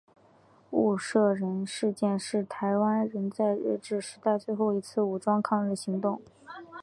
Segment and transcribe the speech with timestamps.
[0.71, 6.19] 雾社事件是台湾人在日治时代最后一次武装抗日行动。